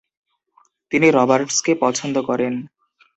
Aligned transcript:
তিনি 0.91 1.07
রবার্টসকে 1.11 1.71
পছন্দ 1.75 2.15
করেন। 2.21 2.53